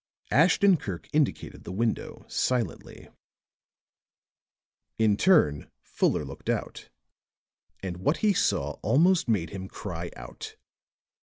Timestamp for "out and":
6.49-7.97